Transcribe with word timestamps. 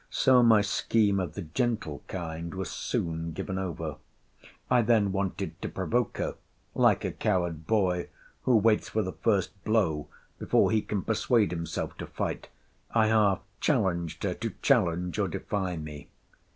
So 0.09 0.41
my 0.41 0.61
scheme 0.61 1.19
of 1.19 1.33
the 1.35 1.43
gentle 1.43 2.01
kind 2.07 2.55
was 2.55 2.71
soon 2.71 3.33
given 3.33 3.59
over. 3.59 3.97
I 4.67 4.81
then 4.81 5.11
wanted 5.11 5.61
to 5.61 5.69
provoke 5.69 6.17
her: 6.17 6.37
like 6.73 7.05
a 7.05 7.11
coward 7.11 7.67
boy, 7.67 8.09
who 8.41 8.55
waits 8.57 8.89
for 8.89 9.03
the 9.03 9.13
first 9.13 9.63
blow 9.63 10.07
before 10.39 10.71
he 10.71 10.81
can 10.81 11.03
persuade 11.03 11.51
himself 11.51 11.95
to 11.99 12.07
fight, 12.07 12.47
I 12.89 13.09
half 13.09 13.41
challenged 13.59 14.23
her 14.23 14.33
to 14.33 14.53
challenge 14.63 15.19
or 15.19 15.27
defy 15.27 15.77
me. 15.77 16.09